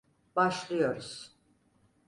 [0.35, 1.35] BaşIıyoruz.